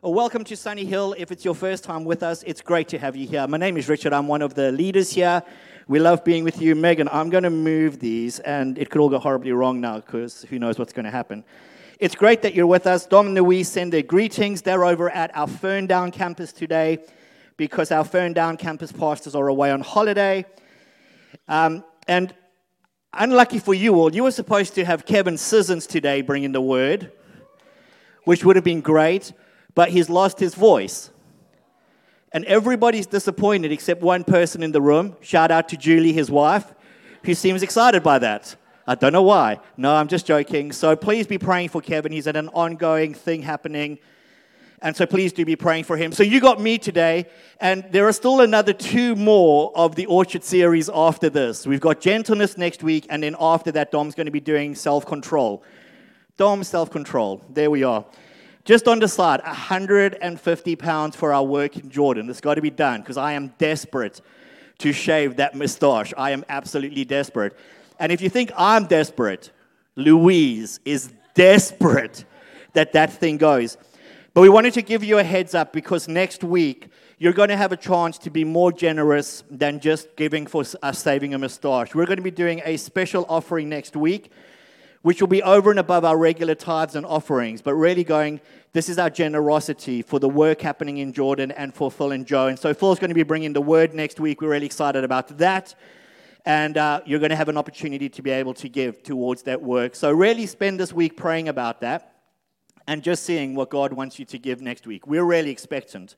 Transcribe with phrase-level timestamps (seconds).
[0.00, 1.16] Welcome to Sunny Hill.
[1.18, 3.44] If it's your first time with us, it's great to have you here.
[3.48, 4.12] My name is Richard.
[4.12, 5.42] I'm one of the leaders here.
[5.88, 6.76] We love being with you.
[6.76, 10.42] Megan, I'm going to move these, and it could all go horribly wrong now because
[10.42, 11.42] who knows what's going to happen.
[11.98, 13.06] It's great that you're with us.
[13.06, 14.62] Dom and Louise send their greetings.
[14.62, 16.98] They're over at our Ferndown campus today
[17.56, 20.46] because our Ferndown campus pastors are away on holiday.
[21.48, 22.32] Um, and
[23.12, 27.10] unlucky for you all, you were supposed to have Kevin Sissons today bringing the word,
[28.22, 29.32] which would have been great,
[29.78, 31.10] but he's lost his voice.
[32.32, 35.14] And everybody's disappointed except one person in the room.
[35.20, 36.74] Shout out to Julie, his wife,
[37.22, 38.56] who seems excited by that.
[38.88, 39.60] I don't know why.
[39.76, 40.72] No, I'm just joking.
[40.72, 42.10] So please be praying for Kevin.
[42.10, 44.00] He's at an ongoing thing happening.
[44.82, 46.10] And so please do be praying for him.
[46.10, 47.26] So you got me today,
[47.60, 51.68] and there are still another two more of the Orchard series after this.
[51.68, 55.06] We've got gentleness next week, and then after that, Dom's going to be doing self
[55.06, 55.62] control.
[56.36, 57.44] Dom, self control.
[57.48, 58.04] There we are.
[58.68, 62.28] Just on the side, 150 pounds for our work in Jordan.
[62.28, 64.20] It's got to be done because I am desperate
[64.80, 66.12] to shave that moustache.
[66.18, 67.56] I am absolutely desperate.
[67.98, 69.52] And if you think I'm desperate,
[69.96, 72.26] Louise is desperate
[72.74, 73.78] that that thing goes.
[74.34, 77.56] But we wanted to give you a heads up because next week you're going to
[77.56, 81.38] have a chance to be more generous than just giving for us uh, saving a
[81.38, 81.94] moustache.
[81.94, 84.30] We're going to be doing a special offering next week,
[85.02, 88.40] which will be over and above our regular tithes and offerings, but really going,
[88.72, 92.48] this is our generosity for the work happening in Jordan and for Phil and Joe.
[92.48, 94.40] And so Phil's going to be bringing the word next week.
[94.40, 95.74] We're really excited about that.
[96.44, 99.60] And uh, you're going to have an opportunity to be able to give towards that
[99.60, 99.94] work.
[99.94, 102.14] So, really spend this week praying about that
[102.86, 105.06] and just seeing what God wants you to give next week.
[105.06, 106.16] We're really expectant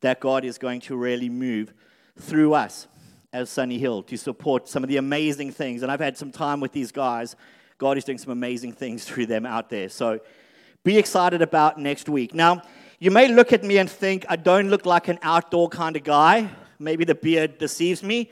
[0.00, 1.72] that God is going to really move
[2.18, 2.86] through us
[3.32, 5.82] as Sunny Hill to support some of the amazing things.
[5.82, 7.34] And I've had some time with these guys.
[7.78, 9.88] God is doing some amazing things through them out there.
[9.88, 10.20] So
[10.84, 12.34] be excited about next week.
[12.34, 12.62] Now,
[12.98, 16.04] you may look at me and think I don't look like an outdoor kind of
[16.04, 16.48] guy.
[16.78, 18.30] Maybe the beard deceives me.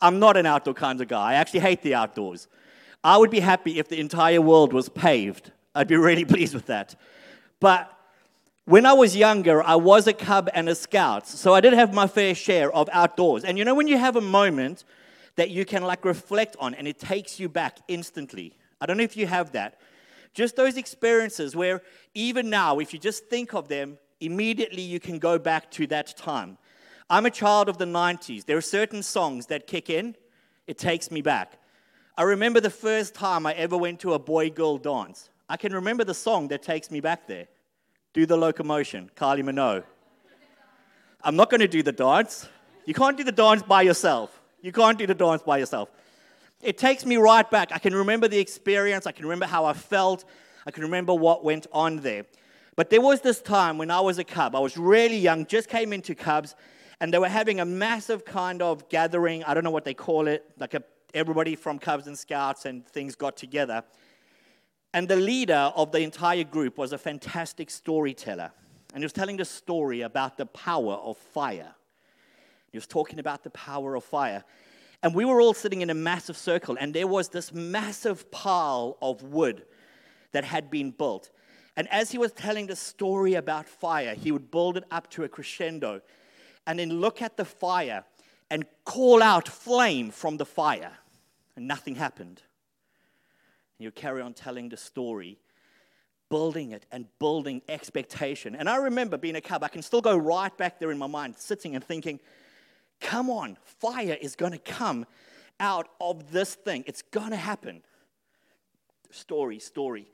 [0.00, 1.32] I'm not an outdoor kind of guy.
[1.32, 2.48] I actually hate the outdoors.
[3.04, 6.66] I would be happy if the entire world was paved I'd be really pleased with
[6.66, 6.96] that.
[7.60, 7.92] But
[8.64, 11.94] when I was younger, I was a cub and a scout, so I did have
[11.94, 13.44] my fair share of outdoors.
[13.44, 14.84] And you know, when you have a moment
[15.36, 19.02] that you can like reflect on and it takes you back instantly, I don't know
[19.02, 19.80] if you have that.
[20.34, 21.82] Just those experiences where
[22.14, 26.16] even now, if you just think of them, immediately you can go back to that
[26.16, 26.58] time.
[27.08, 28.44] I'm a child of the 90s.
[28.44, 30.16] There are certain songs that kick in,
[30.66, 31.58] it takes me back.
[32.18, 35.30] I remember the first time I ever went to a boy girl dance.
[35.48, 37.46] I can remember the song that takes me back there.
[38.12, 39.84] Do the locomotion, Kylie Minogue.
[41.22, 42.48] I'm not going to do the dance.
[42.84, 44.40] You can't do the dance by yourself.
[44.60, 45.90] You can't do the dance by yourself.
[46.62, 47.70] It takes me right back.
[47.72, 49.06] I can remember the experience.
[49.06, 50.24] I can remember how I felt.
[50.66, 52.24] I can remember what went on there.
[52.76, 54.54] But there was this time when I was a cub.
[54.54, 56.54] I was really young, just came into cubs,
[57.00, 59.44] and they were having a massive kind of gathering.
[59.44, 60.44] I don't know what they call it.
[60.58, 60.82] Like a,
[61.14, 63.82] everybody from Cubs and Scouts and things got together.
[64.92, 68.50] And the leader of the entire group was a fantastic storyteller.
[68.92, 71.74] And he was telling the story about the power of fire.
[72.72, 74.42] He was talking about the power of fire.
[75.02, 78.96] And we were all sitting in a massive circle, and there was this massive pile
[79.00, 79.64] of wood
[80.32, 81.30] that had been built.
[81.76, 85.24] And as he was telling the story about fire, he would build it up to
[85.24, 86.00] a crescendo
[86.66, 88.04] and then look at the fire
[88.50, 90.92] and call out flame from the fire.
[91.54, 92.42] And nothing happened.
[93.78, 95.38] And you carry on telling the story,
[96.30, 98.56] building it and building expectation.
[98.56, 101.06] And I remember being a cub, I can still go right back there in my
[101.06, 102.20] mind, sitting and thinking,
[103.00, 105.06] come on, fire is going to come
[105.58, 106.84] out of this thing.
[106.86, 107.82] It's going to happen.
[109.10, 110.06] Story, story.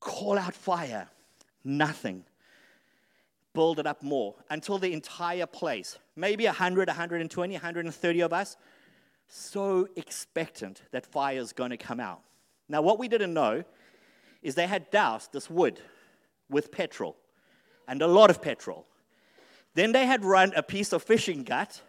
[0.00, 1.08] Call out fire.
[1.64, 2.24] Nothing.
[3.54, 8.56] Build it up more until the entire place, maybe 100, 120, 130 of us,
[9.28, 12.20] so expectant that fire is going to come out.
[12.68, 13.64] Now, what we didn't know
[14.42, 15.80] is they had doused this wood
[16.48, 17.16] with petrol
[17.88, 18.86] and a lot of petrol.
[19.74, 21.80] Then they had run a piece of fishing gut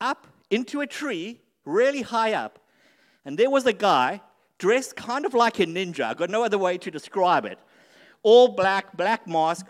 [0.00, 2.58] up into a tree really high up.
[3.24, 4.20] And there was a guy
[4.58, 6.04] dressed kind of like a ninja.
[6.04, 7.58] I got no other way to describe it.
[8.22, 9.66] All black, black mask,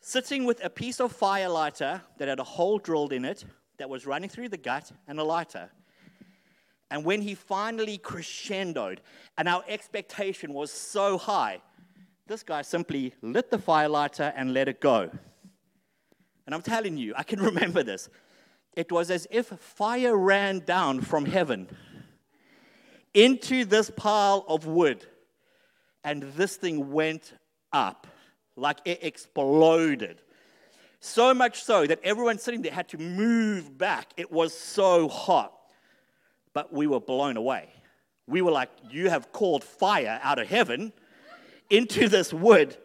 [0.00, 3.44] sitting with a piece of fire lighter that had a hole drilled in it
[3.78, 5.70] that was running through the gut and a lighter.
[6.90, 8.98] And when he finally crescendoed,
[9.36, 11.60] and our expectation was so high,
[12.26, 15.10] this guy simply lit the fire lighter and let it go.
[16.46, 18.08] And I'm telling you, I can remember this.
[18.76, 21.68] It was as if fire ran down from heaven
[23.12, 25.06] into this pile of wood,
[26.02, 27.32] and this thing went
[27.72, 28.06] up
[28.56, 30.20] Like it exploded.
[31.00, 34.12] So much so that everyone sitting there had to move back.
[34.16, 35.52] It was so hot.
[36.52, 37.68] But we were blown away.
[38.28, 40.92] We were like, You have called fire out of heaven
[41.68, 42.76] into this wood,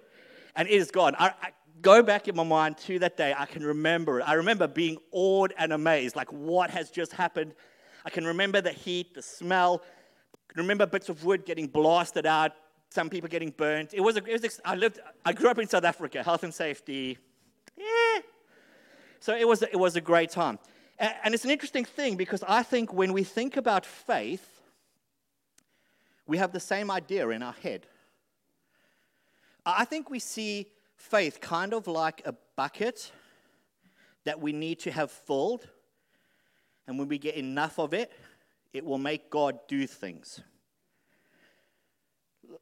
[0.55, 1.15] and it is gone.
[1.19, 1.51] I, I
[1.81, 3.33] go back in my mind to that day.
[3.37, 4.23] I can remember it.
[4.27, 7.53] I remember being awed and amazed, like, what has just happened?
[8.05, 9.81] I can remember the heat, the smell.
[10.49, 12.53] I can remember bits of wood getting blasted out,
[12.89, 13.93] some people getting burnt.
[13.93, 16.53] It was, a, it was I lived, I grew up in South Africa, health and
[16.53, 17.17] safety,
[17.77, 18.21] yeah.
[19.19, 20.59] So it was, it was a great time.
[20.97, 24.61] And it's an interesting thing because I think when we think about faith,
[26.27, 27.87] we have the same idea in our head.
[29.65, 30.67] I think we see
[30.99, 33.11] faith kind of like a bucket
[34.25, 35.67] that we need to have filled.
[36.87, 38.11] And when we get enough of it,
[38.73, 40.41] it will make God do things.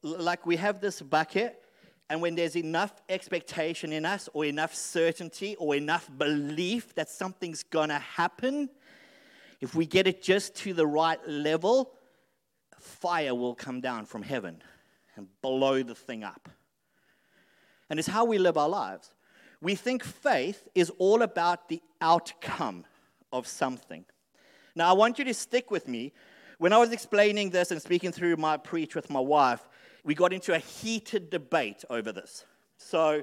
[0.02, 1.62] Like we have this bucket,
[2.08, 7.62] and when there's enough expectation in us, or enough certainty, or enough belief that something's
[7.64, 8.70] gonna happen,
[9.60, 11.92] if we get it just to the right level,
[12.78, 14.62] fire will come down from heaven
[15.16, 16.48] and blow the thing up
[17.90, 19.12] and it's how we live our lives.
[19.60, 22.84] We think faith is all about the outcome
[23.32, 24.04] of something.
[24.74, 26.12] Now, I want you to stick with me.
[26.58, 29.68] When I was explaining this and speaking through my preach with my wife,
[30.04, 32.44] we got into a heated debate over this.
[32.76, 33.22] So,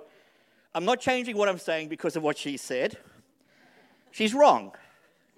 [0.74, 2.98] I'm not changing what I'm saying because of what she said.
[4.12, 4.74] She's wrong.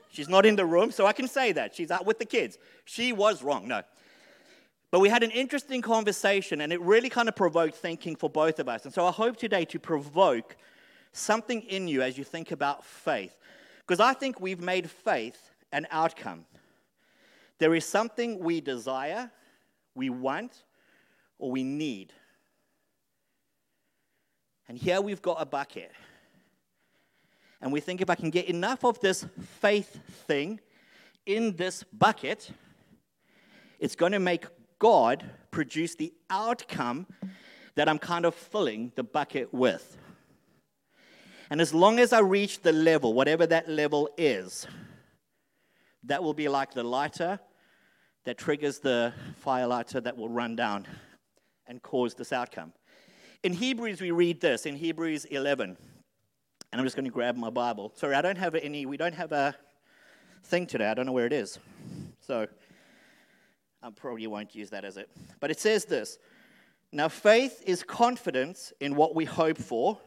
[0.09, 1.75] She's not in the room, so I can say that.
[1.75, 2.57] She's out with the kids.
[2.85, 3.68] She was wrong.
[3.68, 3.83] No.
[4.89, 8.59] But we had an interesting conversation, and it really kind of provoked thinking for both
[8.59, 8.85] of us.
[8.85, 10.55] And so I hope today to provoke
[11.11, 13.35] something in you as you think about faith.
[13.79, 16.45] Because I think we've made faith an outcome.
[17.59, 19.31] There is something we desire,
[19.95, 20.63] we want,
[21.37, 22.13] or we need.
[24.69, 25.91] And here we've got a bucket.
[27.61, 29.25] And we think if I can get enough of this
[29.59, 30.59] faith thing
[31.25, 32.51] in this bucket,
[33.79, 34.45] it's going to make
[34.79, 37.07] God produce the outcome
[37.75, 39.97] that I'm kind of filling the bucket with.
[41.50, 44.68] And as long as I reach the level, whatever that level is,
[46.03, 47.39] that will be like the lighter
[48.25, 50.85] that triggers the fire lighter that will run down
[51.65, 52.73] and cause this outcome.
[53.44, 55.77] In Hebrews, we read this in Hebrews 11.
[56.71, 57.94] And I'm just going to grab my Bible.
[57.95, 59.56] Sorry, I don't have any, we don't have a
[60.44, 60.88] thing today.
[60.88, 61.59] I don't know where it is.
[62.19, 62.47] So
[63.87, 65.09] I probably won't use that as it.
[65.39, 66.17] But it says this
[66.91, 69.97] Now, faith is confidence in what we hope for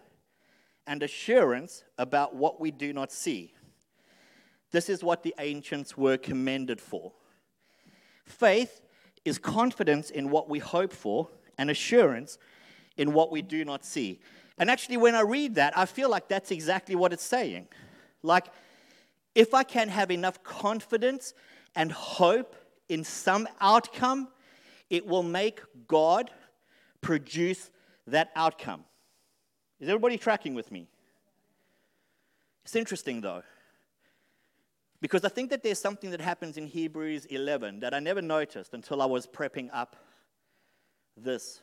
[0.86, 3.54] and assurance about what we do not see.
[4.70, 7.12] This is what the ancients were commended for.
[8.26, 8.82] Faith
[9.24, 12.36] is confidence in what we hope for and assurance
[12.98, 14.20] in what we do not see.
[14.58, 17.66] And actually, when I read that, I feel like that's exactly what it's saying.
[18.22, 18.48] Like,
[19.34, 21.32] if I can have enough confidence
[21.74, 22.56] and hope
[22.90, 24.28] in some outcome,
[24.90, 26.30] it will make God
[27.00, 27.70] produce
[28.06, 28.84] that outcome.
[29.78, 30.88] Is everybody tracking with me?
[32.64, 33.42] It's interesting though,
[35.00, 38.74] because I think that there's something that happens in Hebrews 11 that I never noticed
[38.74, 39.96] until I was prepping up
[41.16, 41.60] this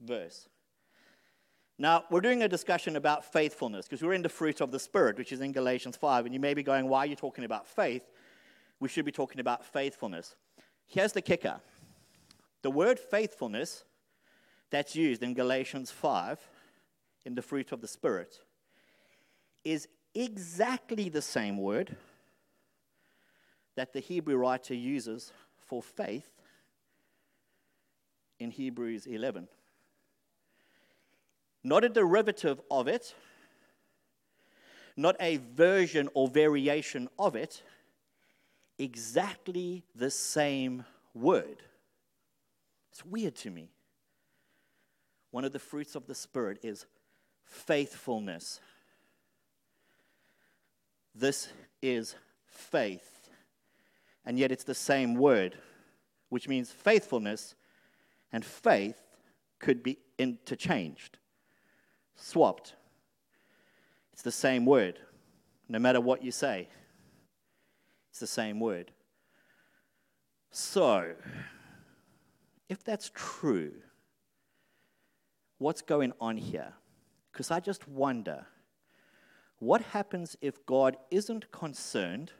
[0.00, 0.48] verse.
[1.78, 5.18] Now, we're doing a discussion about faithfulness because we're in the fruit of the Spirit,
[5.18, 6.24] which is in Galatians 5.
[6.24, 8.02] And you may be going, why are you talking about faith?
[8.80, 10.34] We should be talking about faithfulness.
[10.86, 11.60] Here's the kicker
[12.62, 13.84] the word faithfulness
[14.70, 16.40] that's used in Galatians 5
[17.24, 18.40] in the fruit of the Spirit
[19.64, 21.96] is exactly the same word
[23.76, 25.32] that the Hebrew writer uses
[25.66, 26.30] for faith
[28.38, 29.48] in Hebrews 11.
[31.62, 33.14] Not a derivative of it,
[34.96, 37.62] not a version or variation of it,
[38.78, 41.62] exactly the same word.
[42.92, 43.70] It's weird to me.
[45.30, 46.86] One of the fruits of the Spirit is
[47.44, 48.60] faithfulness.
[51.14, 51.48] This
[51.82, 52.14] is
[52.46, 53.28] faith.
[54.24, 55.56] And yet it's the same word,
[56.28, 57.54] which means faithfulness
[58.32, 59.00] and faith
[59.58, 61.18] could be interchanged,
[62.16, 62.74] swapped.
[64.12, 64.98] It's the same word,
[65.68, 66.68] no matter what you say.
[68.16, 68.92] It's the same word.
[70.50, 71.12] So,
[72.66, 73.72] if that's true,
[75.58, 76.72] what's going on here?
[77.30, 78.46] Because I just wonder
[79.58, 82.32] what happens if God isn't concerned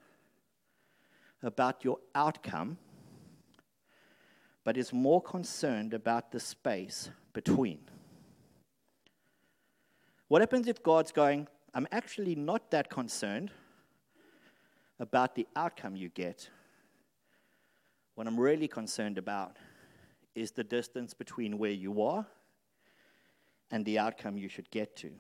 [1.43, 2.79] about your outcome,
[4.65, 7.81] but is more concerned about the space between?
[10.29, 13.51] What happens if God's going, I'm actually not that concerned
[14.99, 16.49] about the outcome you get?
[18.15, 19.57] What I'm really concerned about
[20.35, 22.27] is the distance between where you are
[23.71, 25.11] and the outcome you should get to.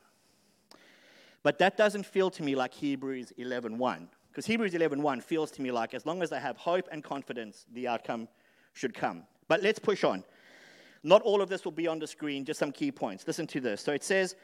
[1.42, 5.71] But that doesn't feel to me like Hebrews 11:1, because Hebrews 11:1 feels to me
[5.71, 8.28] like as long as I have hope and confidence, the outcome
[8.73, 9.26] should come.
[9.49, 10.25] But let's push on.
[11.02, 13.26] Not all of this will be on the screen, just some key points.
[13.26, 13.80] Listen to this.
[13.80, 14.35] So it says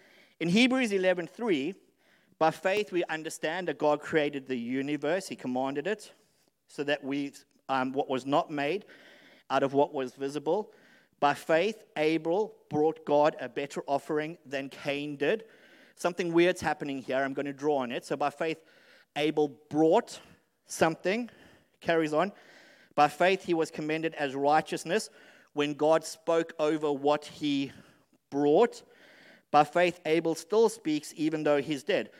[0.41, 1.75] in Hebrews 11:3,
[2.43, 6.13] by faith we understand that God created the universe, he commanded it
[6.67, 7.31] so that we
[7.69, 8.85] um, what was not made
[9.49, 10.73] out of what was visible.
[11.21, 15.45] By faith, Abel brought God a better offering than Cain did.
[15.95, 17.19] Something weird's happening here.
[17.19, 18.05] I'm going to draw on it.
[18.05, 18.59] So, by faith,
[19.15, 20.19] Abel brought
[20.67, 21.31] something,
[21.81, 22.33] carries on.
[22.97, 25.11] By faith, he was commended as righteousness
[25.53, 27.71] when God spoke over what he
[28.31, 28.83] brought.
[29.53, 32.11] By faith, Abel still speaks even though he's dead.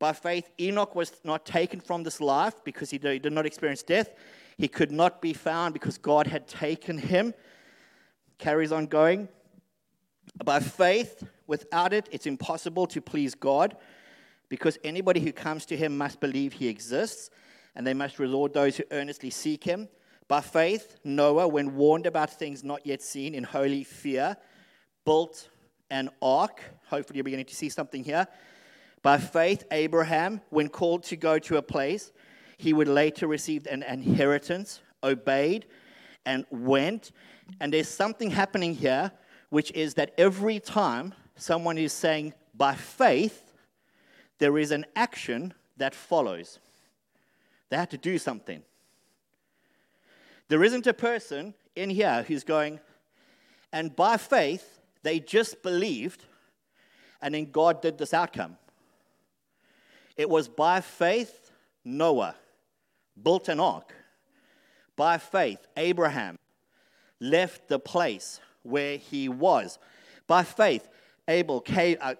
[0.00, 4.08] By faith, Enoch was not taken from this life because he did not experience death.
[4.56, 7.34] He could not be found because God had taken him.
[8.38, 9.28] Carries on going.
[10.42, 13.76] By faith, without it, it's impossible to please God
[14.48, 17.30] because anybody who comes to him must believe he exists
[17.76, 19.86] and they must reward those who earnestly seek him.
[20.28, 24.36] By faith, Noah, when warned about things not yet seen in holy fear,
[25.04, 25.50] built
[25.90, 26.62] an ark.
[26.86, 28.26] Hopefully, you're beginning to see something here.
[29.02, 32.12] By faith, Abraham, when called to go to a place
[32.60, 35.64] he would later receive an inheritance, obeyed,
[36.26, 37.10] and went.
[37.58, 39.12] And there's something happening here,
[39.48, 43.54] which is that every time someone is saying by faith,
[44.38, 46.58] there is an action that follows.
[47.70, 48.62] They had to do something.
[50.48, 52.78] There isn't a person in here who's going,
[53.72, 56.26] and by faith, they just believed,
[57.22, 58.58] and then God did this outcome.
[60.16, 61.50] It was by faith,
[61.84, 62.34] Noah
[63.22, 63.94] built an ark.
[64.96, 66.38] By faith, Abraham
[67.20, 69.78] left the place where he was.
[70.26, 70.88] By faith,
[71.28, 72.14] Abel, came, uh,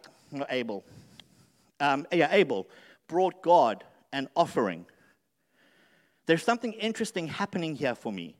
[0.49, 0.85] Abel,
[1.79, 2.69] um, yeah, Abel
[3.09, 4.87] brought God an offering.
[6.27, 8.37] There's something interesting happening here for me.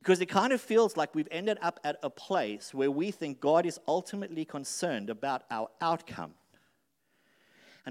[0.00, 3.38] Because it kind of feels like we've ended up at a place where we think
[3.38, 6.34] God is ultimately concerned about our outcome.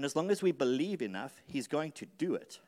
[0.00, 2.58] And as long as we believe enough, He's going to do it.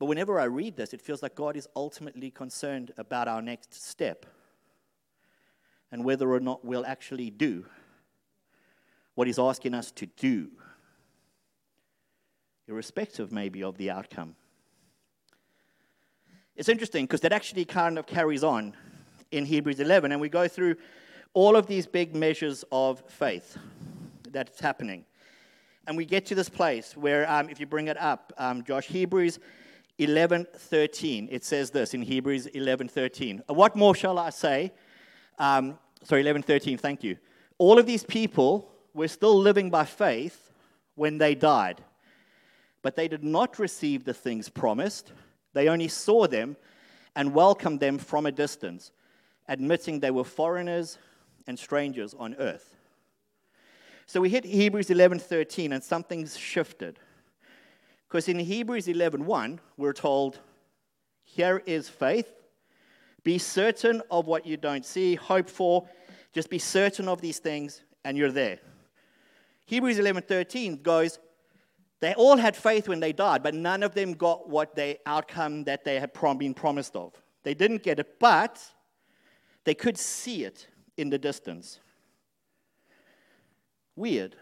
[0.00, 3.72] But whenever I read this, it feels like God is ultimately concerned about our next
[3.72, 4.26] step
[5.92, 7.64] and whether or not we'll actually do
[9.14, 10.48] what He's asking us to do,
[12.66, 14.34] irrespective maybe of the outcome.
[16.56, 18.74] It's interesting because that actually kind of carries on
[19.30, 20.74] in Hebrews 11, and we go through
[21.32, 23.56] all of these big measures of faith
[24.28, 25.04] that's happening.
[25.86, 28.86] And we get to this place where, um, if you bring it up, um, Josh,
[28.86, 29.38] Hebrews
[29.98, 31.28] 11:13.
[31.30, 33.42] It says this in Hebrews 11:13.
[33.48, 34.72] What more shall I say?
[35.38, 36.78] Um, sorry, 11:13.
[36.78, 37.18] Thank you.
[37.58, 40.50] All of these people were still living by faith
[40.94, 41.82] when they died,
[42.82, 45.12] but they did not receive the things promised.
[45.52, 46.56] They only saw them
[47.14, 48.90] and welcomed them from a distance,
[49.48, 50.98] admitting they were foreigners
[51.46, 52.71] and strangers on earth.
[54.12, 56.98] So we hit Hebrews 11:13, and something's shifted.
[58.06, 60.38] Because in Hebrews 11:1, we're told,
[61.24, 62.30] here is faith.
[63.24, 65.88] Be certain of what you don't see, hope for.
[66.34, 68.58] Just be certain of these things, and you're there.
[69.64, 71.18] Hebrews 11:13 goes,
[72.00, 75.64] they all had faith when they died, but none of them got what the outcome
[75.64, 77.14] that they had been promised of.
[77.44, 78.60] They didn't get it, but
[79.64, 81.80] they could see it in the distance.
[83.96, 84.36] Weird.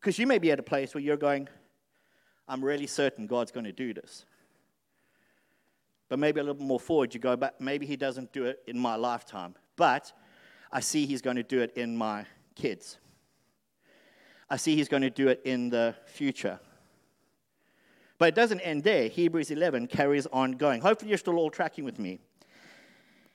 [0.00, 1.48] Because you may be at a place where you're going,
[2.48, 4.24] I'm really certain God's going to do this.
[6.08, 8.78] But maybe a little more forward, you go, but maybe He doesn't do it in
[8.78, 9.54] my lifetime.
[9.76, 10.12] But
[10.72, 12.26] I see He's going to do it in my
[12.56, 12.98] kids.
[14.48, 16.58] I see He's going to do it in the future.
[18.18, 19.08] But it doesn't end there.
[19.08, 20.80] Hebrews 11 carries on going.
[20.80, 22.18] Hopefully, you're still all tracking with me.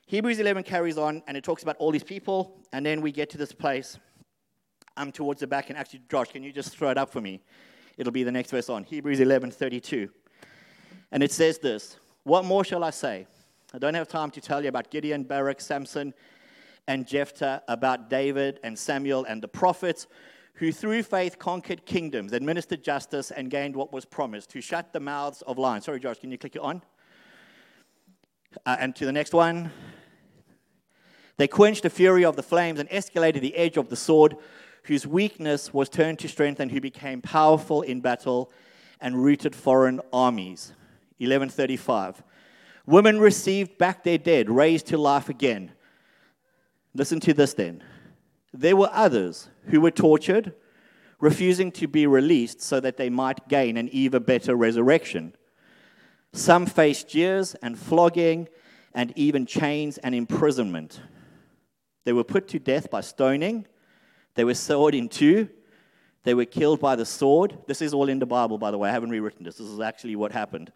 [0.07, 3.29] Hebrews 11 carries on, and it talks about all these people, and then we get
[3.31, 3.97] to this place.
[4.97, 7.41] I'm towards the back, and actually, Josh, can you just throw it up for me?
[7.97, 10.09] It'll be the next verse on Hebrews 11 32.
[11.11, 13.27] And it says this What more shall I say?
[13.73, 16.13] I don't have time to tell you about Gideon, Barak, Samson,
[16.87, 20.07] and Jephthah, about David and Samuel and the prophets,
[20.55, 24.99] who through faith conquered kingdoms, administered justice, and gained what was promised, who shut the
[24.99, 25.85] mouths of lions.
[25.85, 26.81] Sorry, Josh, can you click it on?
[28.65, 29.71] Uh, and to the next one.
[31.37, 34.37] They quenched the fury of the flames and escalated the edge of the sword
[34.85, 38.51] whose weakness was turned to strength and who became powerful in battle
[39.01, 40.73] and routed foreign armies.
[41.17, 42.23] 1135.
[42.85, 45.71] Women received back their dead, raised to life again.
[46.93, 47.83] Listen to this then.
[48.53, 50.53] There were others who were tortured,
[51.19, 55.33] refusing to be released so that they might gain an even better resurrection.
[56.31, 58.49] Some faced jeers and flogging
[58.93, 61.01] and even chains and imprisonment.
[62.03, 63.65] They were put to death by stoning.
[64.35, 65.49] They were sawed in two.
[66.23, 67.57] They were killed by the sword.
[67.67, 68.89] This is all in the Bible, by the way.
[68.89, 69.57] I haven't rewritten this.
[69.57, 70.71] This is actually what happened.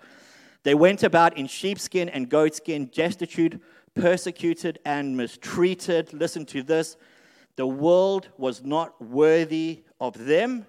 [0.63, 3.61] They went about in sheepskin and goatskin, destitute,
[3.95, 6.13] persecuted, and mistreated.
[6.13, 6.97] Listen to this.
[7.55, 10.65] The world was not worthy of them.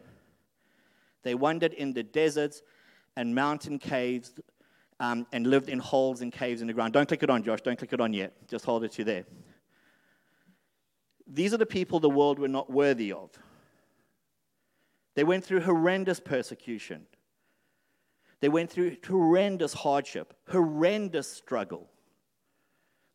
[1.23, 2.63] They wandered in the deserts
[3.17, 4.33] and mountain caves
[4.99, 6.93] um, and lived in holes and caves in the ground.
[6.93, 7.61] Don't click it on, Josh.
[7.61, 8.33] Don't click it on yet.
[8.49, 9.25] Just hold it to there.
[11.33, 13.31] These are the people the world were not worthy of.
[15.15, 17.07] They went through horrendous persecution.
[18.41, 21.89] They went through horrendous hardship, horrendous struggle,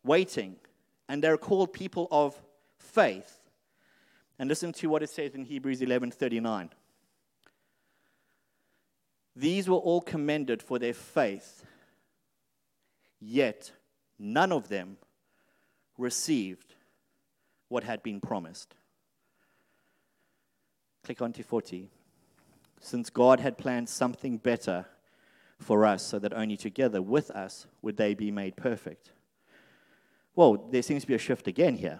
[0.03, 0.55] waiting,
[1.09, 2.41] and they're called people of
[2.77, 3.39] faith.
[4.39, 6.71] And listen to what it says in Hebrews 11:39.
[9.35, 11.65] These were all commended for their faith,
[13.19, 13.71] yet
[14.17, 14.97] none of them
[15.97, 16.74] received
[17.75, 18.73] what had been promised.
[21.03, 21.89] Click on to 40.
[22.79, 24.85] Since God had planned something better
[25.59, 29.11] for us, so that only together with us would they be made perfect.
[30.37, 31.99] Well, there seems to be a shift again here.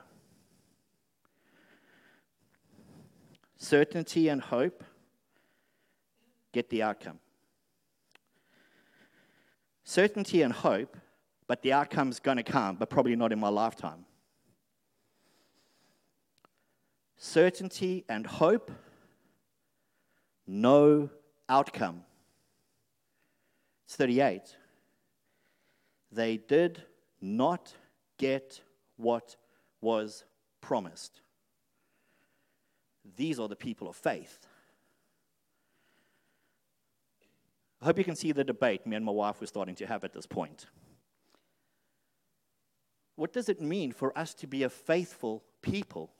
[3.57, 4.81] Certainty and hope
[6.53, 7.19] get the outcome.
[9.83, 10.95] Certainty and hope,
[11.47, 14.05] but the outcome's going to come, but probably not in my lifetime.
[17.17, 18.71] Certainty and hope,
[20.45, 21.09] no
[21.49, 22.03] outcome.
[23.85, 24.55] It's 38.
[26.11, 26.83] They did
[27.21, 27.73] not
[28.17, 28.61] get
[28.97, 29.35] what
[29.81, 30.23] was
[30.61, 31.21] promised.
[33.15, 34.47] These are the people of faith.
[37.81, 40.03] I hope you can see the debate me and my wife were starting to have
[40.03, 40.65] at this point.
[43.15, 46.11] What does it mean for us to be a faithful people?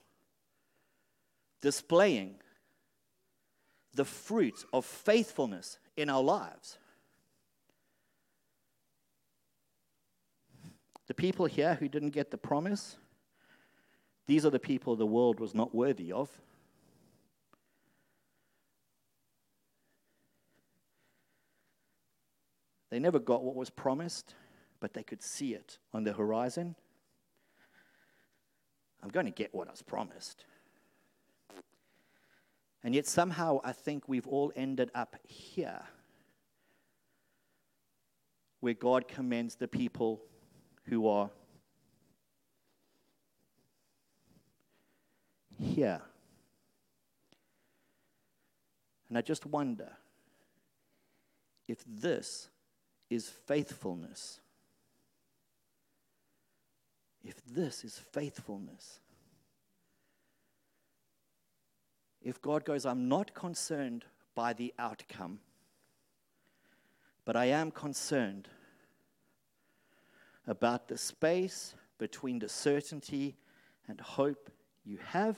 [1.66, 2.36] Displaying
[3.96, 6.78] the fruit of faithfulness in our lives.
[11.08, 12.98] The people here who didn't get the promise,
[14.28, 16.30] these are the people the world was not worthy of.
[22.92, 24.36] They never got what was promised,
[24.80, 26.76] but they could see it on the horizon.
[29.02, 30.46] I'm going to get what I was promised.
[32.86, 35.82] And yet, somehow, I think we've all ended up here
[38.60, 40.22] where God commends the people
[40.84, 41.32] who are
[45.60, 46.00] here.
[49.10, 49.90] And I just wonder
[51.68, 52.50] if this
[53.10, 54.40] is faithfulness.
[57.24, 59.00] If this is faithfulness.
[62.26, 65.40] If God goes, I'm not concerned by the outcome,
[67.24, 68.50] but I am concerned
[70.48, 73.38] about the space between the certainty
[73.88, 74.50] and hope
[74.84, 75.38] you have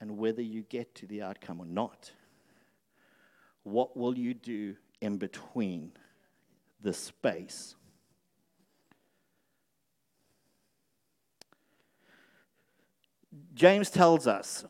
[0.00, 2.10] and whether you get to the outcome or not.
[3.62, 5.92] What will you do in between
[6.80, 7.76] the space?
[13.54, 14.64] James tells us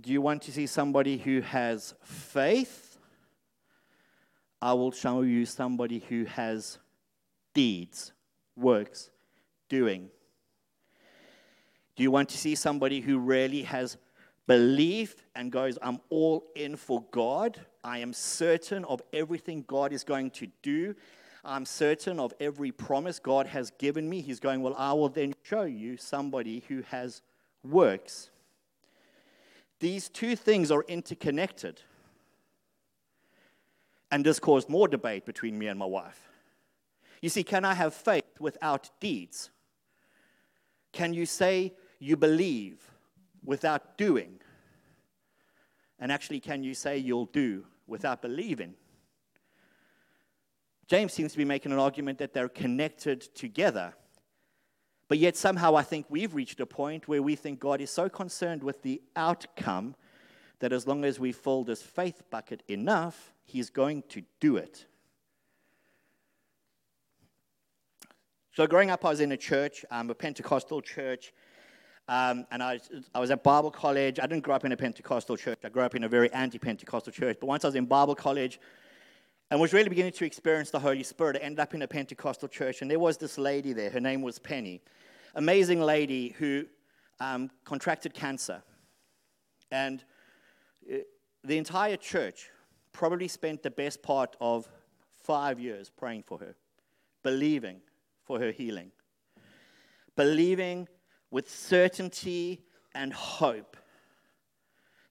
[0.00, 2.98] Do you want to see somebody who has faith?
[4.60, 6.78] I will show you somebody who has
[7.52, 8.12] deeds,
[8.56, 9.10] works,
[9.68, 10.08] doing.
[11.96, 13.96] Do you want to see somebody who really has
[14.46, 17.60] belief and goes, I'm all in for God?
[17.84, 20.96] I am certain of everything God is going to do.
[21.44, 24.22] I'm certain of every promise God has given me.
[24.22, 27.22] He's going, Well, I will then show you somebody who has
[27.62, 28.30] works.
[29.84, 31.82] These two things are interconnected.
[34.10, 36.22] And this caused more debate between me and my wife.
[37.20, 39.50] You see, can I have faith without deeds?
[40.92, 42.78] Can you say you believe
[43.44, 44.40] without doing?
[45.98, 48.72] And actually, can you say you'll do without believing?
[50.86, 53.92] James seems to be making an argument that they're connected together.
[55.08, 58.08] But yet, somehow, I think we've reached a point where we think God is so
[58.08, 59.94] concerned with the outcome
[60.60, 64.86] that as long as we fill this faith bucket enough, He's going to do it.
[68.52, 71.34] So, growing up, I was in a church, um, a Pentecostal church,
[72.08, 72.80] um, and I,
[73.14, 74.18] I was at Bible college.
[74.18, 76.58] I didn't grow up in a Pentecostal church, I grew up in a very anti
[76.58, 77.36] Pentecostal church.
[77.40, 78.58] But once I was in Bible college
[79.54, 82.48] and was really beginning to experience the Holy Spirit, I ended up in a Pentecostal
[82.48, 83.88] church, and there was this lady there.
[83.88, 84.82] Her name was Penny.
[85.36, 86.64] Amazing lady who
[87.20, 88.64] um, contracted cancer.
[89.70, 90.04] And
[90.92, 90.96] uh,
[91.44, 92.50] the entire church
[92.90, 94.68] probably spent the best part of
[95.22, 96.56] five years praying for her,
[97.22, 97.80] believing
[98.24, 98.90] for her healing.
[100.16, 100.88] Believing
[101.30, 103.76] with certainty and hope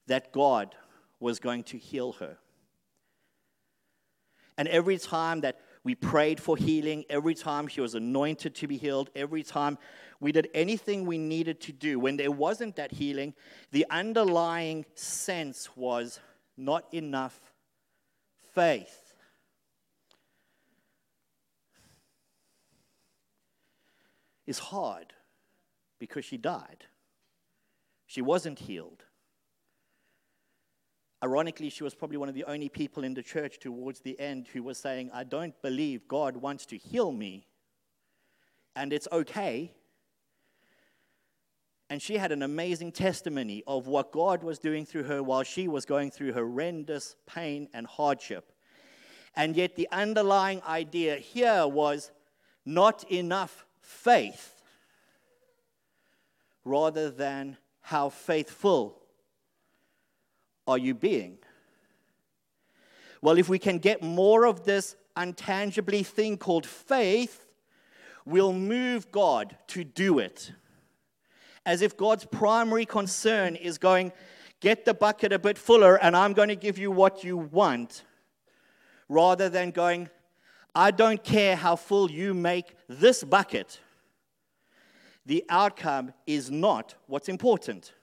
[0.07, 0.75] that God
[1.21, 2.37] was going to heal her.
[4.57, 8.77] And every time that we prayed for healing, every time she was anointed to be
[8.77, 9.77] healed, every time
[10.19, 13.33] we did anything we needed to do, when there wasn't that healing,
[13.71, 16.19] the underlying sense was
[16.55, 17.39] not enough
[18.53, 19.03] faith.
[24.45, 25.13] is hard
[25.99, 26.85] because she died.
[28.05, 29.03] She wasn't healed.
[31.23, 34.49] Ironically, she was probably one of the only people in the church towards the end
[34.51, 37.47] who was saying, I don't believe God wants to heal me,
[38.75, 39.71] and it's okay.
[41.89, 45.69] And she had an amazing testimony of what God was doing through her while she
[45.69, 48.51] was going through horrendous pain and hardship.
[49.33, 52.11] And yet, the underlying idea here was
[52.65, 54.61] not enough faith
[56.65, 59.02] rather than how faithful
[60.67, 61.37] are you being?
[63.21, 67.45] Well, if we can get more of this untangibly thing called faith,
[68.25, 70.51] we'll move God to do it.
[71.65, 74.11] As if God's primary concern is going,
[74.59, 78.03] get the bucket a bit fuller and I'm going to give you what you want,
[79.07, 80.09] rather than going,
[80.75, 83.79] I don't care how full you make this bucket.
[85.25, 87.93] The outcome is not what's important,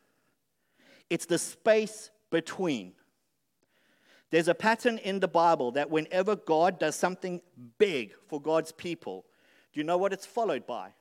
[1.10, 2.92] it's the space between.
[4.30, 7.40] There's a pattern in the Bible that whenever God does something
[7.78, 9.24] big for God's people,
[9.72, 10.92] do you know what it's followed by?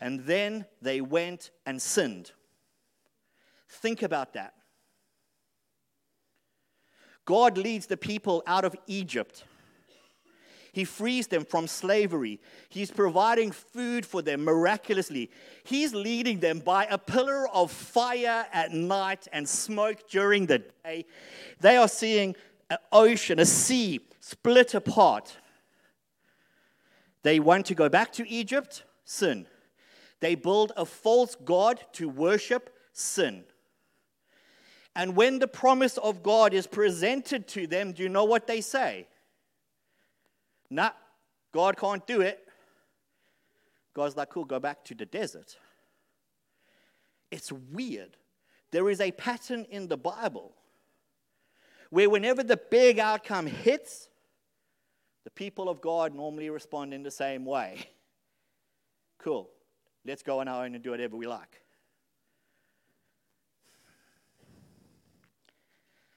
[0.00, 2.32] And then they went and sinned.
[3.68, 4.54] Think about that.
[7.24, 9.44] God leads the people out of Egypt
[10.76, 12.38] he frees them from slavery.
[12.68, 15.30] He's providing food for them miraculously.
[15.64, 21.06] He's leading them by a pillar of fire at night and smoke during the day.
[21.60, 22.36] They are seeing
[22.68, 25.38] an ocean, a sea split apart.
[27.22, 29.46] They want to go back to Egypt, sin.
[30.20, 33.44] They build a false God to worship, sin.
[34.94, 38.60] And when the promise of God is presented to them, do you know what they
[38.60, 39.06] say?
[40.70, 40.90] Nah,
[41.52, 42.46] God can't do it.
[43.94, 45.56] God's like, cool, go back to the desert.
[47.30, 48.16] It's weird.
[48.70, 50.52] There is a pattern in the Bible
[51.90, 54.08] where whenever the big outcome hits,
[55.24, 57.90] the people of God normally respond in the same way.
[59.18, 59.50] Cool,
[60.04, 61.62] let's go on our own and do whatever we like.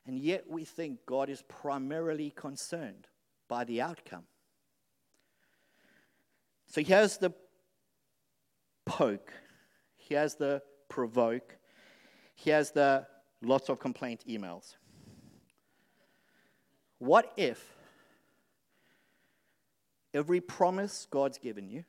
[0.06, 3.08] And yet we think God is primarily concerned
[3.48, 4.26] by the outcome.
[6.70, 7.34] So here's the
[8.86, 9.34] poke,
[9.96, 11.58] here's the provoke,
[12.36, 13.08] here's the
[13.42, 14.76] lots of complaint emails.
[17.00, 17.76] What if
[20.14, 21.86] every promise God's given you,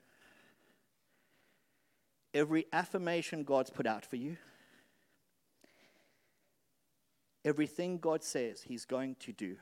[2.32, 4.38] every affirmation God's put out for you,
[7.44, 9.56] everything God says He's going to do,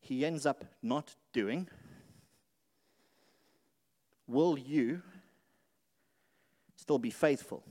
[0.00, 1.68] He ends up not doing?
[4.26, 5.02] Will you
[6.76, 7.62] still be faithful?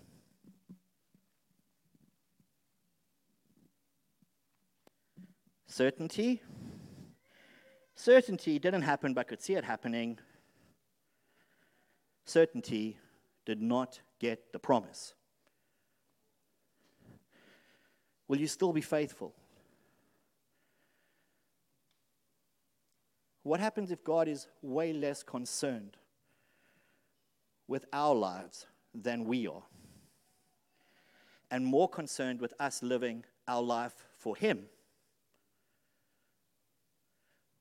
[5.68, 6.42] Certainty?
[7.96, 10.20] Certainty didn't happen, but I could see it happening.
[12.26, 12.98] Certainty
[13.46, 15.14] did not get the promise.
[18.28, 19.34] Will you still be faithful?
[23.42, 25.98] What happens if God is way less concerned
[27.68, 29.64] with our lives than we are,
[31.50, 34.66] and more concerned with us living our life for Him.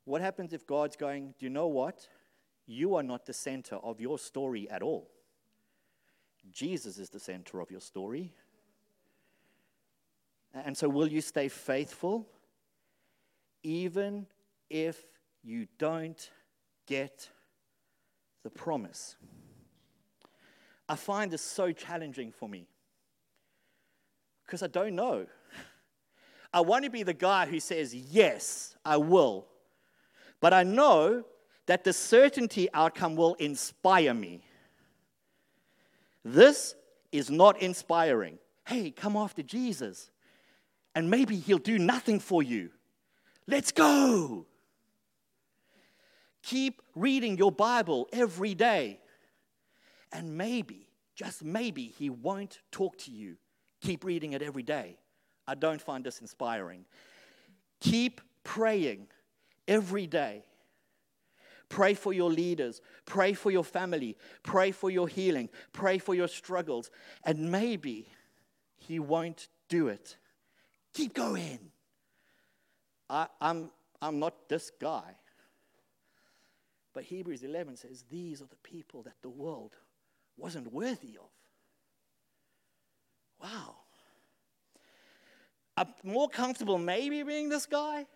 [0.04, 2.08] What happens if God's going, Do you know what?
[2.66, 5.08] you are not the center of your story at all.
[6.50, 8.32] Jesus is the center of your story.
[10.54, 12.28] And so, will you stay faithful
[13.62, 14.26] even
[14.68, 15.02] if
[15.42, 16.30] you don't
[16.86, 17.30] get
[18.42, 19.16] the promise?
[20.92, 22.66] I find this so challenging for me
[24.44, 25.24] because I don't know.
[26.52, 29.46] I want to be the guy who says, Yes, I will.
[30.38, 31.24] But I know
[31.64, 34.42] that the certainty outcome will inspire me.
[36.26, 36.74] This
[37.10, 38.38] is not inspiring.
[38.66, 40.10] Hey, come after Jesus,
[40.94, 42.68] and maybe he'll do nothing for you.
[43.46, 44.44] Let's go.
[46.42, 49.00] Keep reading your Bible every day,
[50.12, 53.36] and maybe, just maybe, he won't talk to you.
[53.80, 54.96] Keep reading it every day.
[55.46, 56.84] I don't find this inspiring.
[57.80, 59.08] Keep praying
[59.66, 60.44] every day.
[61.68, 62.80] Pray for your leaders.
[63.06, 64.16] Pray for your family.
[64.42, 65.48] Pray for your healing.
[65.72, 66.90] Pray for your struggles.
[67.24, 68.08] And maybe
[68.76, 70.16] He won't do it.
[70.92, 71.58] Keep going.
[73.08, 73.70] I, I'm,
[74.00, 75.16] I'm not this guy.
[76.92, 79.76] But Hebrews 11 says, These are the people that the world
[80.42, 81.30] wasn't worthy of.
[83.42, 83.76] Wow.
[85.76, 88.06] I'm more comfortable maybe being this guy.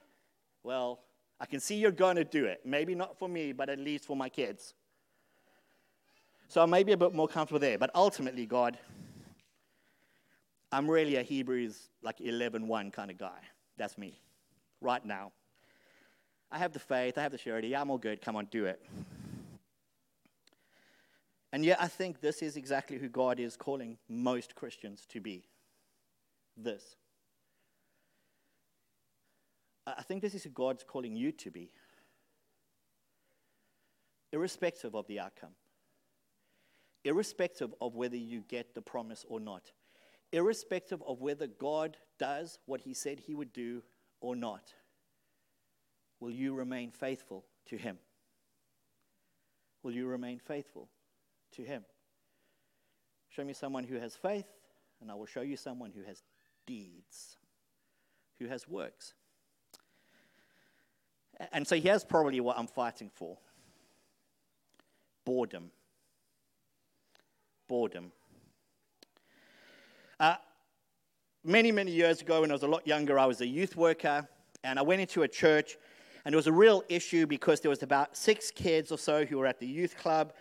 [0.62, 1.00] Well,
[1.40, 2.60] I can see you're going to do it.
[2.64, 4.74] Maybe not for me, but at least for my kids.
[6.48, 7.78] So I may be a bit more comfortable there.
[7.78, 8.78] But ultimately, God,
[10.72, 13.38] I'm really a Hebrews like 11.1 kind of guy.
[13.76, 14.20] That's me,
[14.80, 15.32] right now.
[16.50, 18.80] I have the faith, I have the surety, I'm all good, come on, do it.
[21.56, 25.48] And yet, I think this is exactly who God is calling most Christians to be.
[26.54, 26.96] This.
[29.86, 31.70] I think this is who God's calling you to be,
[34.34, 35.52] irrespective of the outcome,
[37.04, 39.72] irrespective of whether you get the promise or not,
[40.32, 43.82] irrespective of whether God does what He said He would do
[44.20, 44.74] or not.
[46.20, 47.96] Will you remain faithful to Him?
[49.82, 50.90] Will you remain faithful
[51.56, 51.84] to Him?
[53.28, 54.46] Show me someone who has faith,
[55.00, 56.22] and I will show you someone who has
[56.66, 57.36] deeds,
[58.38, 59.14] who has works.
[61.52, 63.36] And so here's probably what I'm fighting for
[65.24, 65.70] boredom.
[67.68, 68.12] Boredom.
[70.18, 70.36] Uh,
[71.44, 74.26] many, many years ago, when I was a lot younger, I was a youth worker,
[74.64, 75.76] and I went into a church,
[76.24, 79.36] and it was a real issue because there was about six kids or so who
[79.36, 80.32] were at the youth club,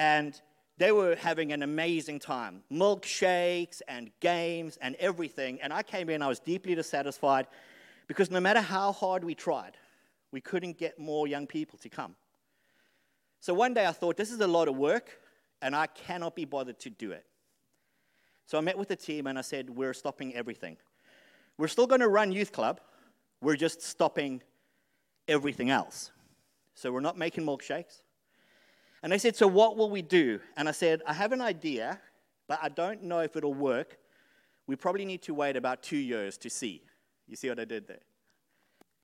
[0.00, 0.40] and
[0.78, 5.60] they were having an amazing time milkshakes and games and everything.
[5.60, 7.46] And I came in, I was deeply dissatisfied
[8.08, 9.76] because no matter how hard we tried,
[10.32, 12.16] we couldn't get more young people to come.
[13.40, 15.18] So one day I thought, this is a lot of work,
[15.60, 17.26] and I cannot be bothered to do it.
[18.46, 20.78] So I met with the team and I said, We're stopping everything.
[21.58, 22.80] We're still going to run youth club,
[23.42, 24.42] we're just stopping
[25.28, 26.10] everything else.
[26.74, 28.00] So we're not making milkshakes.
[29.02, 30.40] And they said, So what will we do?
[30.56, 32.00] And I said, I have an idea,
[32.48, 33.98] but I don't know if it'll work.
[34.66, 36.82] We probably need to wait about two years to see.
[37.26, 38.00] You see what I did there?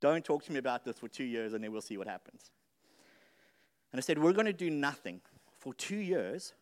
[0.01, 2.51] Don't talk to me about this for two years and then we'll see what happens.
[3.93, 5.21] And I said, We're going to do nothing
[5.59, 6.53] for two years.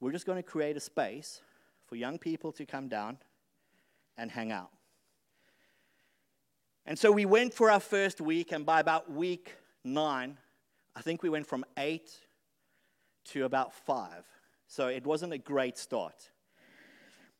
[0.00, 1.40] We're just going to create a space
[1.86, 3.18] for young people to come down
[4.16, 4.70] and hang out.
[6.86, 10.38] And so we went for our first week, and by about week nine,
[10.98, 12.10] I think we went from eight
[13.26, 14.24] to about five.
[14.66, 16.28] So it wasn't a great start.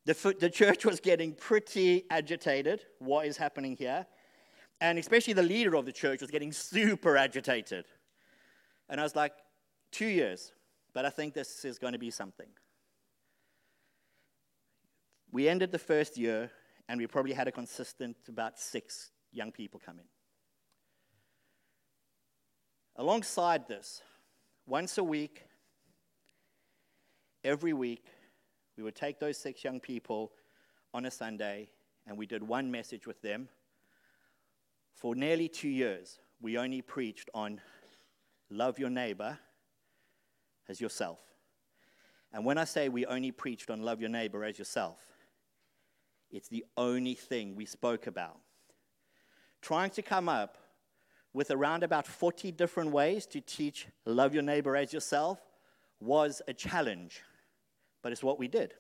[0.06, 2.84] The, the church was getting pretty agitated.
[3.00, 4.06] What is happening here?
[4.80, 7.84] And especially the leader of the church was getting super agitated.
[8.88, 9.32] And I was like,
[9.90, 10.52] two years,
[10.94, 12.46] but I think this is going to be something.
[15.32, 16.52] We ended the first year,
[16.88, 20.04] and we probably had a consistent about six young people come in.
[22.98, 24.02] Alongside this,
[24.66, 25.44] once a week,
[27.42, 28.04] every week,
[28.76, 30.32] we would take those six young people
[30.92, 31.70] on a Sunday,
[32.06, 33.48] and we did one message with them
[34.98, 37.61] for nearly two years, we only preached on
[38.50, 39.38] love your neighbor
[40.68, 41.20] as yourself.
[42.32, 44.98] And when I say we only preached on love your neighbor as yourself,
[46.32, 48.40] it's the only thing we spoke about.
[49.62, 50.58] Trying to come up
[51.32, 55.38] with around about 40 different ways to teach love your neighbor as yourself
[56.00, 57.22] was a challenge,
[58.02, 58.74] but it's what we did.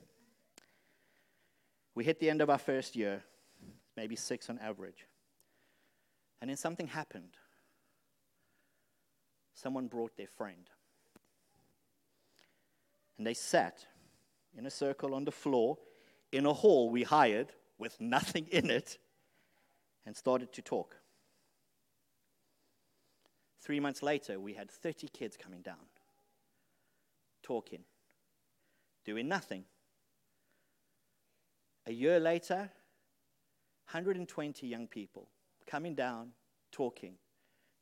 [1.94, 3.24] We hit the end of our first year,
[3.96, 5.06] maybe six on average.
[6.40, 7.36] And then something happened.
[9.54, 10.70] someone brought their friend.
[13.16, 13.84] And they sat
[14.56, 15.78] in a circle on the floor
[16.30, 18.98] in a hall we hired with nothing in it
[20.06, 20.97] and started to talk.
[23.60, 25.76] Three months later, we had 30 kids coming down,
[27.42, 27.80] talking,
[29.04, 29.64] doing nothing.
[31.86, 32.70] A year later,
[33.90, 35.28] 120 young people
[35.66, 36.32] coming down,
[36.70, 37.14] talking,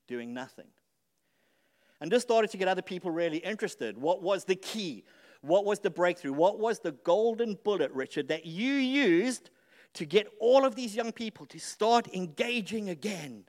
[0.07, 0.69] doing nothing.
[2.01, 3.97] And this started to get other people really interested.
[3.97, 5.05] What was the key?
[5.41, 6.33] What was the breakthrough?
[6.33, 9.51] What was the golden bullet, Richard, that you used
[9.95, 13.45] to get all of these young people to start engaging again?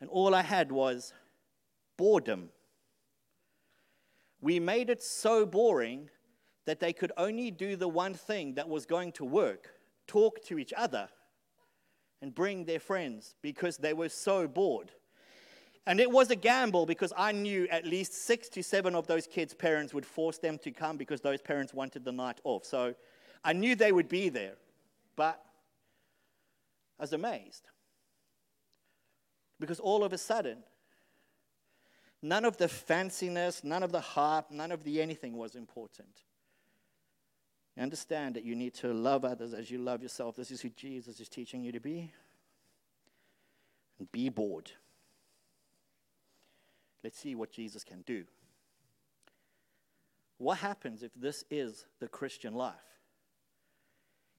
[0.00, 1.12] And all I had was
[1.96, 2.50] boredom.
[4.40, 6.10] We made it so boring
[6.66, 9.70] that they could only do the one thing that was going to work
[10.06, 11.08] talk to each other
[12.20, 14.92] and bring their friends because they were so bored.
[15.86, 19.26] And it was a gamble because I knew at least six to seven of those
[19.26, 22.64] kids' parents would force them to come because those parents wanted the night off.
[22.64, 22.94] So
[23.44, 24.54] I knew they would be there.
[25.16, 25.42] But
[26.98, 27.68] I was amazed.
[29.60, 30.58] Because all of a sudden,
[32.22, 36.22] none of the fanciness, none of the hype, none of the anything was important.
[37.76, 40.36] You understand that you need to love others as you love yourself.
[40.36, 42.12] This is who Jesus is teaching you to be.
[43.98, 44.70] And be bored.
[47.02, 48.24] Let's see what Jesus can do.
[50.38, 52.74] What happens if this is the Christian life?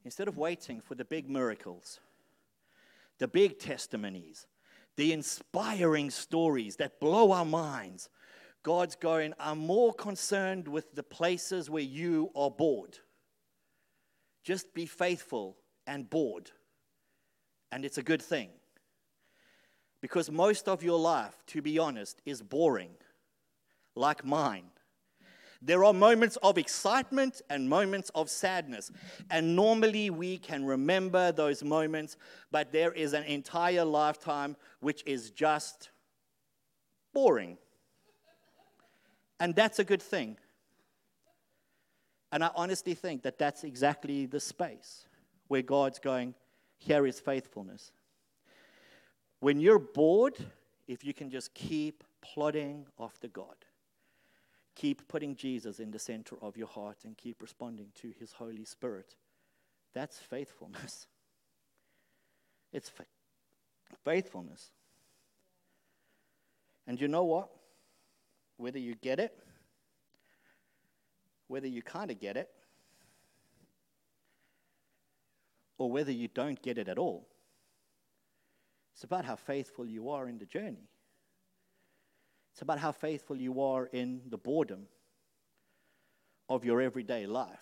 [0.03, 1.99] Instead of waiting for the big miracles,
[3.17, 4.45] the big testimonies,
[4.97, 8.09] the inspiring stories that blow our minds,
[8.63, 12.97] God's going, I'm more concerned with the places where you are bored.
[14.43, 16.51] Just be faithful and bored.
[17.71, 18.49] And it's a good thing.
[20.01, 22.91] Because most of your life, to be honest, is boring,
[23.95, 24.65] like mine.
[25.61, 28.91] There are moments of excitement and moments of sadness.
[29.29, 32.17] And normally we can remember those moments,
[32.51, 35.89] but there is an entire lifetime which is just
[37.13, 37.57] boring.
[39.39, 40.37] And that's a good thing.
[42.31, 45.07] And I honestly think that that's exactly the space
[45.47, 46.33] where God's going,
[46.77, 47.91] here is faithfulness.
[49.39, 50.35] When you're bored,
[50.87, 53.55] if you can just keep plodding after God,
[54.75, 58.65] keep putting Jesus in the center of your heart and keep responding to his Holy
[58.65, 59.15] Spirit,
[59.93, 61.07] that's faithfulness.
[62.73, 63.05] It's fa-
[64.03, 64.71] faithfulness.
[66.85, 67.47] And you know what?
[68.57, 69.37] Whether you get it,
[71.47, 72.49] whether you kind of get it,
[75.77, 77.25] or whether you don't get it at all,
[78.93, 80.89] it's about how faithful you are in the journey.
[82.55, 84.87] It's about how faithful you are in the boredom
[86.47, 87.59] of your everyday life.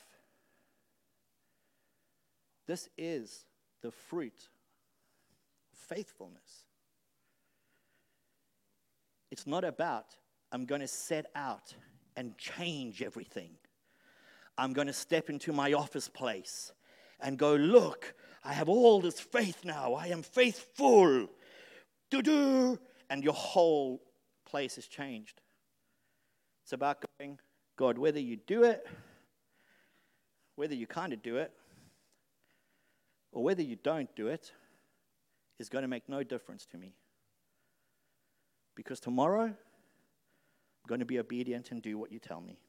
[2.67, 3.43] This is
[3.81, 4.49] the fruit
[5.71, 6.65] of faithfulness.
[9.31, 10.15] It's not about,
[10.51, 11.73] I'm going to set out
[12.15, 13.49] and change everything.
[14.59, 16.71] I'm going to step into my office place
[17.19, 19.95] and go, Look, I have all this faith now.
[19.95, 21.29] I am faithful.
[22.11, 22.77] Do do.
[23.09, 24.03] And your whole
[24.53, 25.41] place has changed.
[26.61, 27.39] It's about going,
[27.75, 28.85] God, whether you do it,
[30.57, 31.51] whether you kind of do it,
[33.31, 34.51] or whether you don't do it,
[35.57, 36.93] is going to make no difference to me.
[38.75, 39.55] Because tomorrow, I'm
[40.87, 42.59] going to be obedient and do what you tell me.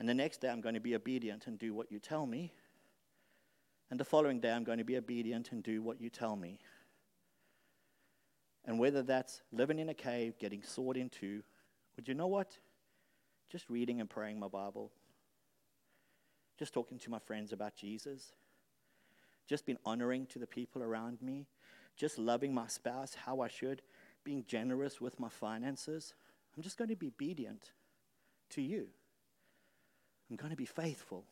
[0.00, 2.52] And the next day, I'm going to be obedient and do what you tell me.
[3.92, 6.58] And the following day, I'm going to be obedient and do what you tell me.
[8.64, 11.42] And whether that's living in a cave, getting sawed into,
[11.96, 12.58] would you know what?
[13.50, 14.90] Just reading and praying my Bible.
[16.58, 18.32] Just talking to my friends about Jesus.
[19.46, 21.46] Just being honoring to the people around me.
[21.96, 23.82] Just loving my spouse how I should.
[24.24, 26.14] Being generous with my finances.
[26.56, 27.72] I'm just going to be obedient
[28.50, 28.88] to you.
[30.30, 31.24] I'm going to be faithful.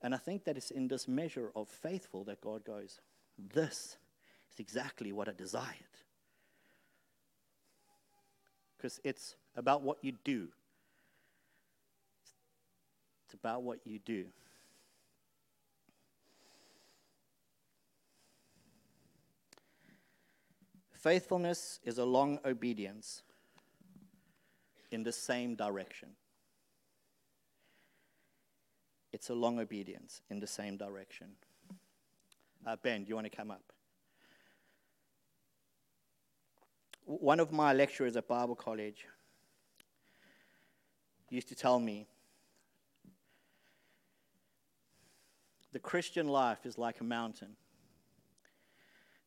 [0.00, 3.00] And I think that it's in this measure of faithful that God goes,
[3.36, 3.96] This
[4.56, 5.74] is exactly what I desired.
[8.76, 10.48] Because it's about what you do.
[13.26, 14.26] It's about what you do.
[20.92, 23.22] Faithfulness is a long obedience
[24.90, 26.08] in the same direction.
[29.12, 31.28] It's a long obedience in the same direction.
[32.66, 33.72] Uh, ben, do you want to come up?
[37.06, 39.06] One of my lecturers at Bible college
[41.30, 42.08] used to tell me
[45.72, 47.54] the Christian life is like a mountain.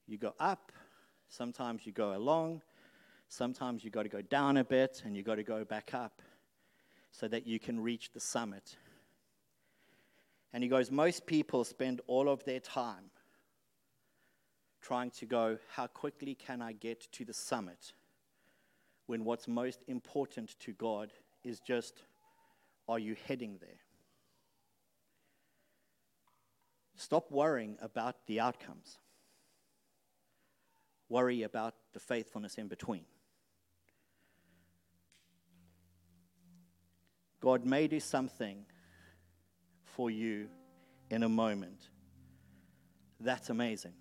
[0.07, 0.73] You go up,
[1.29, 2.63] sometimes you go along,
[3.29, 6.21] sometimes you got to go down a bit and you got to go back up
[7.11, 8.75] so that you can reach the summit.
[10.51, 13.09] And he goes, Most people spend all of their time
[14.81, 17.93] trying to go, How quickly can I get to the summit?
[19.05, 21.11] When what's most important to God
[21.43, 22.03] is just,
[22.87, 23.79] Are you heading there?
[26.95, 28.97] Stop worrying about the outcomes.
[31.07, 33.05] Worry about the faithfulness in between.
[37.39, 38.65] God may do something
[39.85, 40.49] for you
[41.09, 41.89] in a moment.
[43.19, 43.93] That's amazing.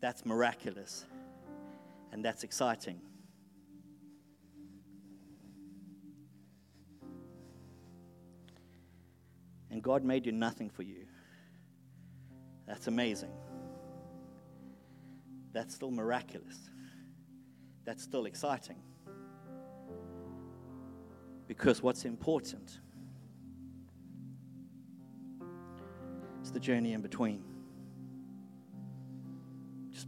[0.00, 1.04] That's miraculous.
[2.12, 3.00] And that's exciting.
[9.70, 11.06] And God may do nothing for you.
[12.66, 13.32] That's amazing.
[15.52, 16.70] That's still miraculous.
[17.84, 18.76] That's still exciting.
[21.46, 22.80] Because what's important
[26.42, 27.47] is the journey in between.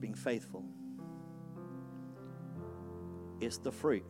[0.00, 0.64] Being faithful
[3.40, 4.04] is the fruit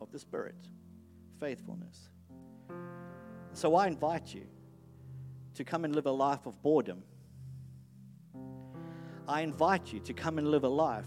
[0.00, 0.56] of the Spirit
[1.38, 2.08] faithfulness.
[3.52, 4.46] So I invite you
[5.54, 7.02] to come and live a life of boredom.
[9.26, 11.06] I invite you to come and live a life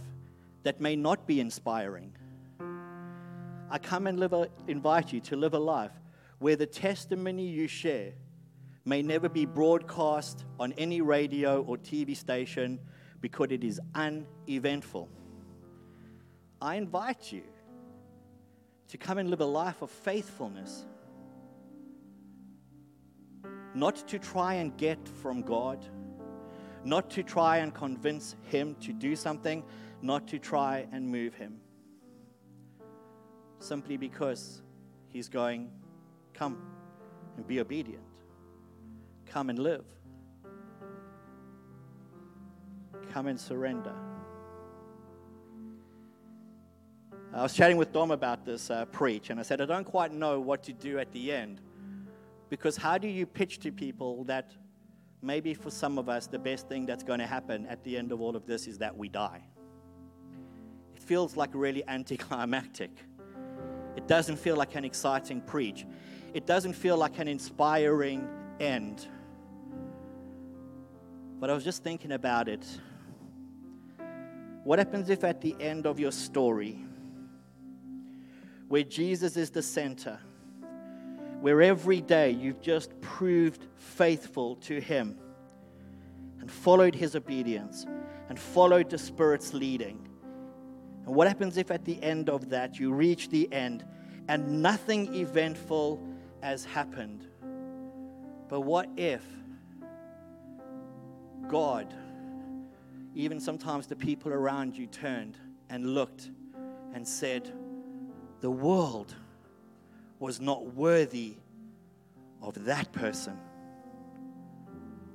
[0.63, 2.15] that may not be inspiring
[3.73, 5.93] I come and live a, invite you to live a life
[6.37, 8.13] where the testimony you share
[8.85, 12.79] may never be broadcast on any radio or TV station
[13.23, 15.07] because it is uneventful.
[16.61, 17.43] I invite you
[18.89, 20.85] to come and live a life of faithfulness,
[23.73, 25.85] not to try and get from God,
[26.83, 29.63] not to try and convince Him to do something,
[30.01, 31.61] not to try and move Him
[33.59, 34.61] simply because
[35.07, 35.71] He's going,
[36.33, 36.61] Come
[37.37, 38.03] and be obedient.
[39.27, 39.85] Come and live.
[43.11, 43.93] Come and surrender.
[47.33, 50.13] I was chatting with Dom about this uh, preach, and I said, I don't quite
[50.13, 51.61] know what to do at the end.
[52.49, 54.51] Because how do you pitch to people that
[55.23, 58.11] maybe for some of us, the best thing that's going to happen at the end
[58.11, 59.41] of all of this is that we die?
[60.95, 62.91] It feels like really anticlimactic.
[63.95, 65.87] It doesn't feel like an exciting preach.
[66.35, 68.27] It doesn't feel like an inspiring
[68.59, 69.07] end.
[71.39, 72.65] But I was just thinking about it.
[74.63, 76.83] What happens if at the end of your story,
[78.69, 80.19] where Jesus is the center,
[81.41, 85.19] where every day you've just proved faithful to Him
[86.39, 87.85] and followed His obedience
[88.29, 90.07] and followed the Spirit's leading,
[91.05, 93.83] and what happens if at the end of that you reach the end
[94.29, 96.01] and nothing eventful
[96.41, 97.27] has happened?
[98.47, 99.25] But what if
[101.49, 101.93] God,
[103.15, 105.37] even sometimes the people around you, turned
[105.69, 106.29] and looked
[106.93, 107.51] and said,
[108.41, 109.13] The world
[110.19, 111.35] was not worthy
[112.41, 113.37] of that person?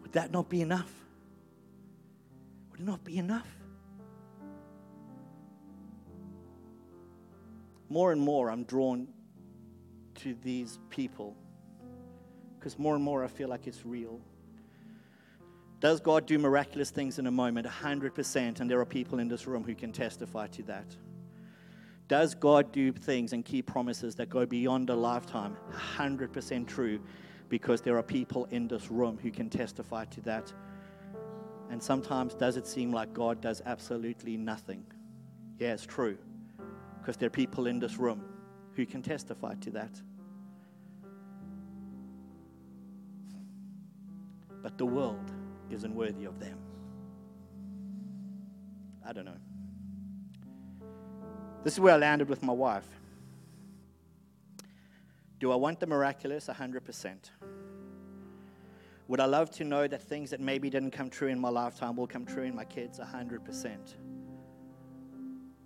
[0.03, 0.92] Would that not be enough?
[2.70, 3.46] Would it not be enough?
[7.88, 9.09] more and more I'm drawn
[10.16, 11.36] to these people
[12.59, 14.20] because more and more I feel like it's real.
[15.81, 17.66] Does God do miraculous things in a moment?
[17.66, 18.61] 100%.
[18.61, 20.97] And there are people in this room who can testify to that.
[22.09, 25.57] Does God do things and keep promises that go beyond a lifetime?
[25.97, 27.01] 100% true
[27.49, 30.53] because there are people in this room who can testify to that.
[31.70, 34.85] And sometimes does it seem like God does absolutely nothing?
[35.59, 36.16] Yeah, it's true
[37.01, 38.24] because there are people in this room
[38.74, 39.91] who can testify to that.
[44.62, 45.33] But the world
[45.70, 46.58] isn't worthy of them.
[49.06, 49.40] I don't know.
[51.64, 52.86] This is where I landed with my wife.
[55.40, 56.46] Do I want the miraculous?
[56.46, 57.30] 100%.
[59.08, 61.96] Would I love to know that things that maybe didn't come true in my lifetime
[61.96, 62.98] will come true in my kids?
[62.98, 63.94] 100%.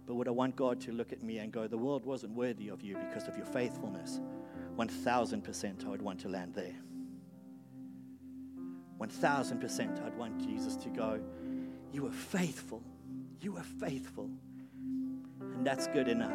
[0.06, 2.68] But would I want God to look at me and go, the world wasn't worthy
[2.68, 4.20] of you because of your faithfulness?
[4.76, 6.74] 1000% I would want to land there.
[9.02, 11.20] 1000% I'd want Jesus to go,
[11.92, 12.82] You were faithful.
[13.40, 14.30] You were faithful.
[15.40, 16.32] And that's good enough.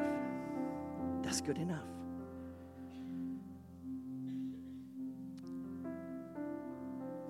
[1.22, 1.88] That's good enough.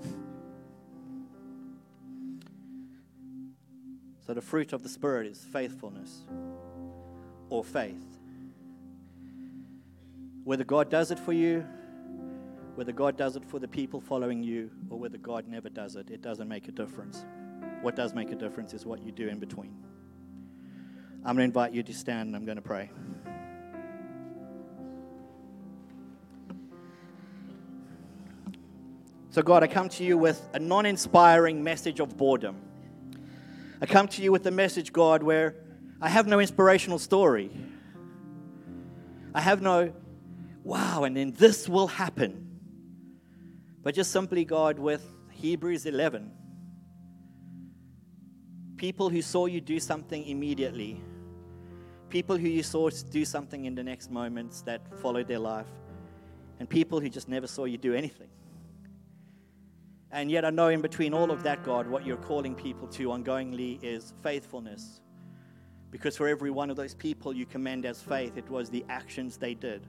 [4.26, 6.26] So, the fruit of the Spirit is faithfulness
[7.50, 8.18] or faith.
[10.44, 11.66] Whether God does it for you,
[12.78, 16.12] whether God does it for the people following you, or whether God never does it,
[16.12, 17.26] it doesn't make a difference.
[17.82, 19.76] What does make a difference is what you do in between.
[21.26, 22.92] I'm going to invite you to stand and I'm going to pray.
[29.32, 32.58] So, God, I come to you with a non inspiring message of boredom.
[33.82, 35.56] I come to you with a message, God, where
[36.00, 37.50] I have no inspirational story.
[39.34, 39.94] I have no,
[40.64, 42.47] wow, and then this will happen.
[43.84, 46.32] But just simply, God, with Hebrews 11.
[48.76, 51.02] People who saw you do something immediately,
[52.10, 55.68] people who you saw do something in the next moments that followed their life,
[56.60, 58.30] and people who just never saw you do anything.
[60.12, 63.10] And yet, I know in between all of that, God, what you're calling people to
[63.10, 65.02] ongoingly is faithfulness.
[65.92, 69.38] Because for every one of those people you commend as faith, it was the actions
[69.38, 69.86] they did,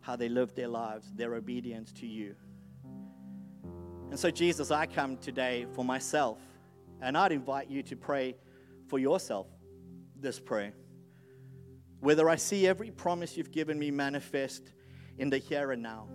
[0.00, 2.34] how they lived their lives, their obedience to you.
[4.14, 6.38] And so, Jesus, I come today for myself,
[7.02, 8.36] and I'd invite you to pray
[8.86, 9.48] for yourself
[10.20, 10.72] this prayer.
[11.98, 14.72] Whether I see every promise you've given me manifest
[15.18, 16.06] in the here and now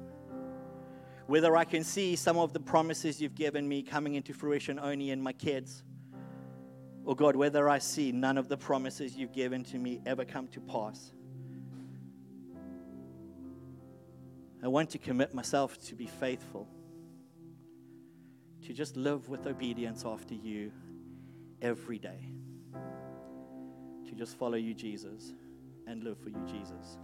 [1.27, 5.11] whether I can see some of the promises you've given me coming into fruition only
[5.11, 5.83] in my kids,
[7.03, 10.47] or God, whether I see none of the promises you've given to me ever come
[10.47, 11.11] to pass.
[14.63, 16.65] I want to commit myself to be faithful,
[18.69, 20.71] to just live with obedience after you
[21.59, 22.29] every day.
[24.05, 25.33] To just follow you, Jesus,
[25.87, 26.99] and live for you, Jesus.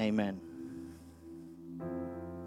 [0.00, 0.40] Amen.